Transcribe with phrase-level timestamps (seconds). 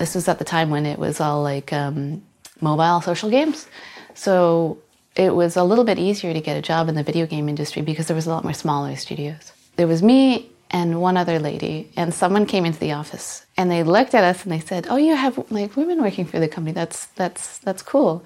[0.00, 2.22] This was at the time when it was all like um,
[2.62, 3.66] mobile social games.
[4.14, 4.78] So
[5.14, 7.82] it was a little bit easier to get a job in the video game industry
[7.82, 9.52] because there was a lot more smaller studios.
[9.76, 13.82] There was me and one other lady, and someone came into the office and they
[13.82, 16.72] looked at us and they said, "Oh, you have like women working for the company.
[16.72, 18.24] That's that's that's cool."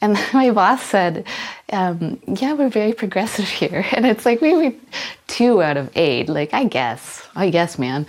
[0.00, 1.26] And my boss said,
[1.72, 4.72] um, "Yeah, we're very progressive here." And it's like we were
[5.26, 6.28] two out of eight.
[6.28, 8.06] Like I guess, I guess, man.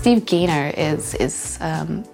[0.00, 2.04] Steve Gaynor is is um,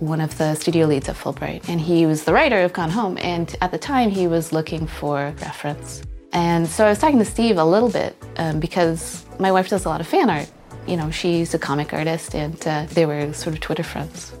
[0.00, 3.16] one of the studio leads at Fullbright, and he was the writer of Gone Home.
[3.16, 6.02] And at the time, he was looking for reference.
[6.34, 9.86] And so I was talking to Steve a little bit um, because my wife does
[9.86, 10.50] a lot of fan art.
[10.86, 14.34] You know, she's a comic artist, and uh, they were sort of Twitter friends.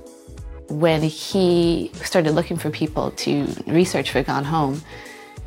[0.68, 4.82] When he started looking for people to research for Gone Home,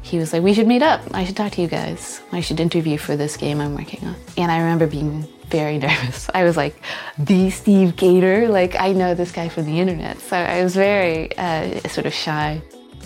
[0.02, 1.02] he was like, "We should meet up.
[1.14, 2.20] I should talk to you guys.
[2.32, 6.30] I should interview for this game I'm working on." And I remember being very nervous.
[6.34, 6.76] I was like,
[7.18, 8.50] the Steve Gaynor?
[8.50, 10.20] Like, I know this guy from the internet.
[10.20, 12.62] So I was very uh, sort of shy.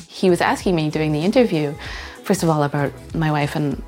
[0.07, 1.75] He was asking me during the interview,
[2.23, 3.83] first of all, about my wife and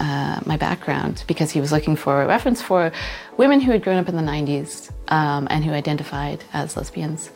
[0.00, 2.90] uh, my background, because he was looking for a reference for
[3.36, 7.30] women who had grown up in the 90s um, and who identified as lesbians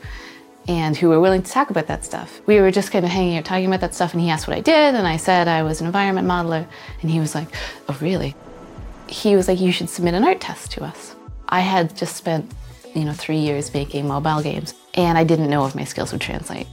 [0.66, 2.40] and who were willing to talk about that stuff.
[2.46, 4.56] We were just kind of hanging out talking about that stuff, and he asked what
[4.56, 6.66] I did, and I said I was an environment modeler,
[7.02, 7.48] and he was like,
[7.86, 8.34] Oh, really?
[9.08, 11.14] He was like, you should submit an art test to us.
[11.48, 12.50] I had just spent,
[12.94, 16.20] you know, three years making mobile games, and I didn't know if my skills would
[16.20, 16.66] translate.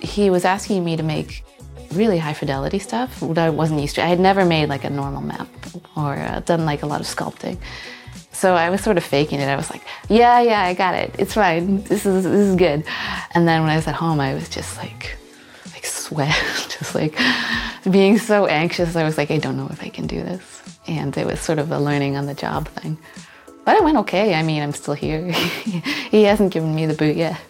[0.00, 1.44] He was asking me to make
[1.92, 4.04] really high fidelity stuff that I wasn't used to.
[4.04, 5.48] I had never made like a normal map
[5.96, 7.58] or uh, done like a lot of sculpting.
[8.32, 9.48] So I was sort of faking it.
[9.48, 11.14] I was like, yeah, yeah, I got it.
[11.18, 11.82] It's fine.
[11.84, 12.84] This is this is good.
[13.34, 15.16] And then when I was at home, I was just like
[15.72, 16.36] like sweat,
[16.78, 17.16] just like
[17.90, 18.94] being so anxious.
[18.94, 21.58] I was like, I don't know if I can do this and it was sort
[21.58, 22.98] of a learning on the job thing.
[23.64, 24.34] But it went okay.
[24.34, 25.32] I mean, I'm still here.
[26.10, 27.40] he hasn't given me the boot yet.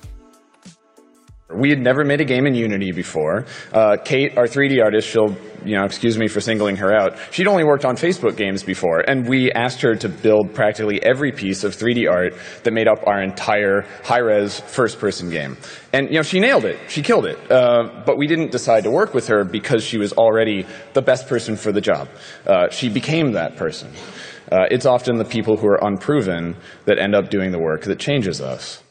[1.55, 3.47] We had never made a game in Unity before.
[3.73, 7.17] Uh, Kate, our 3D artist, she'll, you know, excuse me for singling her out.
[7.31, 11.33] She'd only worked on Facebook games before, and we asked her to build practically every
[11.33, 15.57] piece of 3D art that made up our entire high-res first-person game.
[15.93, 16.79] And, you know, she nailed it.
[16.89, 17.39] She killed it.
[17.51, 21.29] Uh, but we didn't decide to work with her because she was already the best
[21.29, 22.09] person for the job.
[22.47, 23.91] Uh, she became that person.
[24.51, 27.99] Uh, it's often the people who are unproven that end up doing the work that
[27.99, 28.83] changes us.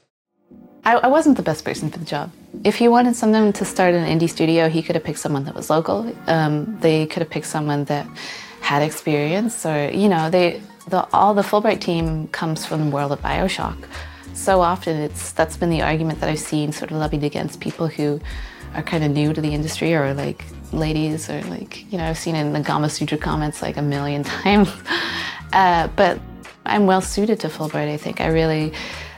[0.86, 2.32] I, I, wasn't the best person for the job.
[2.64, 5.56] If he wanted someone to start an indie studio, he could have picked someone that
[5.56, 6.16] was local.
[6.28, 8.08] Um, they could have picked someone that
[8.62, 13.12] had experience, or you know, they the, all the Fullbright team comes from the world
[13.12, 13.78] of Bioshock.
[14.34, 17.88] So often, it's that's been the argument that I've seen sort of levied against people
[17.88, 18.22] who
[18.76, 22.18] are kind of new to the industry, or like ladies, or like you know, I've
[22.18, 24.72] seen in the Gamasutra comments like a million times.
[25.52, 26.20] Uh, but
[26.66, 27.92] I'm well suited to Fullbright.
[27.92, 28.74] I think I really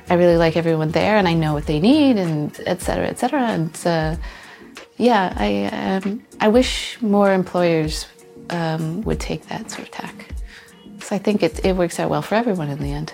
[0.09, 3.19] I really like everyone there and I know what they need and et cetera, et
[3.19, 3.41] cetera.
[3.41, 4.16] And uh,
[4.97, 8.07] yeah, I, um, I wish more employers
[8.50, 10.29] um, would take that sort of tack.
[11.01, 13.13] So I think it, it works out well for everyone in the end.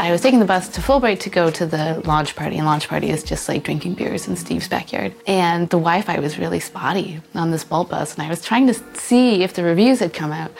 [0.00, 2.88] I was taking the bus to Fullbright to go to the launch party, and launch
[2.88, 5.12] party is just like drinking beers in Steve's backyard.
[5.26, 9.42] And the Wi-Fi was really spotty on this bus, and I was trying to see
[9.42, 10.52] if the reviews had come out.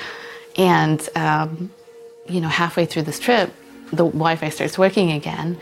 [0.59, 1.71] And um,
[2.28, 3.51] you know, halfway through this trip,
[3.89, 5.57] the Wi-Fi starts working again,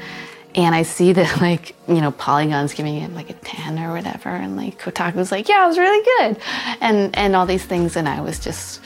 [0.56, 4.30] and I see that like you know Polygon's giving it like a 10 or whatever,
[4.30, 6.42] and like Kotaku's like, yeah, it was really good,
[6.80, 8.80] and and all these things, and I was just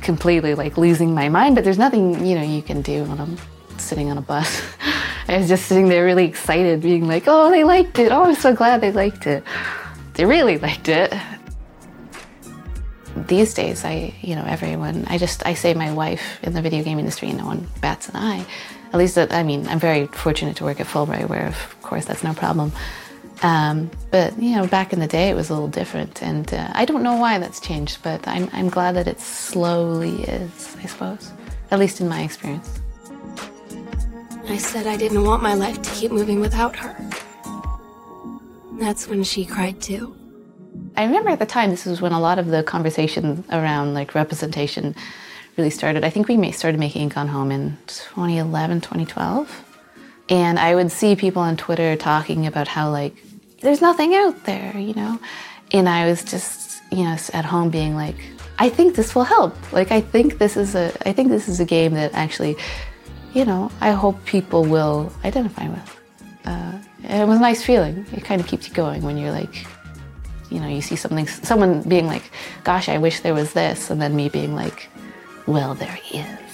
[0.00, 1.56] completely like losing my mind.
[1.56, 3.36] But there's nothing you know you can do on them
[3.84, 4.62] sitting on a bus.
[5.28, 8.10] I was just sitting there really excited, being like, oh, they liked it.
[8.10, 9.44] Oh, I'm so glad they liked it.
[10.14, 11.14] They really liked it.
[13.28, 16.82] These days, I, you know, everyone, I just, I say my wife in the video
[16.82, 18.44] game industry, no one bats an eye.
[18.92, 22.06] At least, that, I mean, I'm very fortunate to work at Fullbright, where, of course,
[22.06, 22.72] that's no problem.
[23.42, 26.22] Um, but, you know, back in the day, it was a little different.
[26.22, 30.24] And uh, I don't know why that's changed, but I'm, I'm glad that it slowly
[30.24, 31.30] is, I suppose,
[31.70, 32.80] at least in my experience.
[34.50, 36.96] I said I didn't want my life to keep moving without her.
[38.80, 40.16] That's when she cried too.
[40.96, 44.14] I remember at the time, this was when a lot of the conversation around like
[44.14, 44.96] representation
[45.56, 46.04] really started.
[46.04, 49.64] I think we may started making Gone Home in 2011, 2012.
[50.28, 53.14] And I would see people on Twitter talking about how like
[53.60, 55.20] there's nothing out there, you know?
[55.72, 58.16] And I was just, you know, at home being like,
[58.58, 59.54] I think this will help.
[59.72, 62.56] Like I think this is a I think this is a game that actually
[63.34, 66.00] you know, I hope people will identify with.
[66.44, 68.06] Uh, it was a nice feeling.
[68.12, 69.66] It kind of keeps you going when you're like,
[70.50, 72.30] you know, you see something, someone being like,
[72.64, 74.88] gosh, I wish there was this, and then me being like,
[75.46, 76.49] well, there he is.